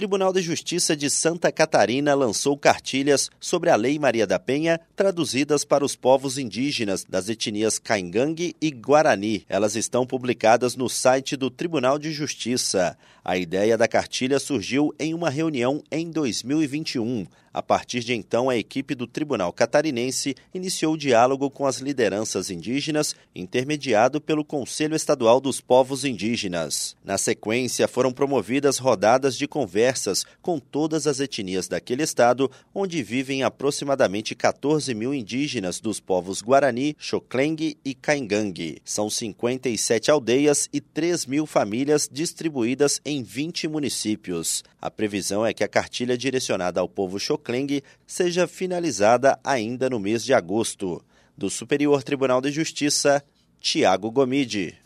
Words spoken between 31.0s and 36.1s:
as etnias daquele estado, onde vivem aproximadamente 14 mil indígenas dos